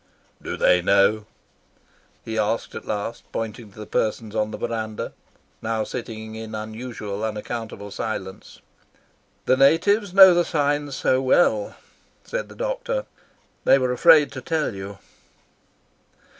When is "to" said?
3.71-3.79, 14.31-14.41